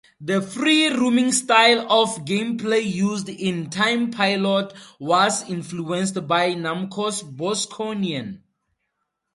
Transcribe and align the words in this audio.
The 0.19 0.41
free-roaming 0.41 1.31
style 1.31 1.81
of 1.87 2.25
gameplay 2.25 2.79
used 2.91 3.29
in 3.29 3.69
"Time 3.69 4.09
Pilot" 4.09 4.73
was 4.99 5.47
influenced 5.47 6.27
by 6.27 6.55
Namco's 6.55 7.21
"Bosconian". 7.21 8.39